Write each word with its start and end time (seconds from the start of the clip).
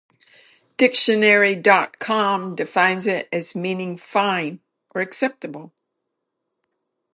Dictionary 0.77 1.53
dot 1.53 1.99
com 1.99 2.55
defines 2.55 3.05
it 3.05 3.29
as 3.31 3.53
meaning 3.53 3.97
"fine" 3.97 4.59
or 4.95 5.01
"acceptable". 5.01 5.73